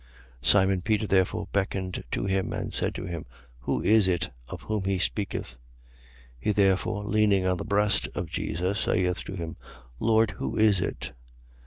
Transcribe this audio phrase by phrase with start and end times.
[0.41, 0.47] 13:24.
[0.49, 3.23] Simon Peter therefore beckoned to him and said to him:
[3.59, 5.59] Who is it of whom he speaketh?
[6.39, 6.39] 13:25.
[6.39, 9.57] He therefore, leaning on the breast of Jesus, saith to him:
[9.99, 11.11] Lord, who is it?